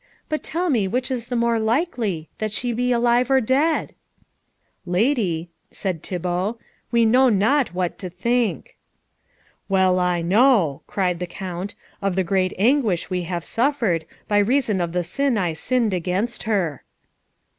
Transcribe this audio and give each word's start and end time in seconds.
But 0.29 0.41
tell 0.41 0.71
me 0.71 0.87
which 0.87 1.11
is 1.11 1.27
the 1.27 1.35
more 1.35 1.59
likely, 1.59 2.27
that 2.39 2.51
she 2.51 2.73
be 2.73 2.91
alive 2.91 3.29
or 3.29 3.39
dead?" 3.39 3.93
"Lady," 4.83 5.51
said 5.69 6.01
Thibault, 6.01 6.57
"we 6.91 7.05
know 7.05 7.29
not 7.29 7.75
what 7.75 7.99
to 7.99 8.09
think." 8.09 8.77
"Well 9.69 9.99
I 9.99 10.23
know," 10.23 10.81
cried 10.87 11.19
the 11.19 11.27
Count, 11.27 11.75
"of 12.01 12.15
the 12.15 12.23
great 12.23 12.51
anguish 12.57 13.11
we 13.11 13.21
have 13.25 13.43
suffered, 13.43 14.05
by 14.27 14.39
reason 14.39 14.81
of 14.81 14.93
the 14.93 15.03
sin 15.03 15.37
I 15.37 15.53
sinned 15.53 15.93
against 15.93 16.43
her." 16.49 16.83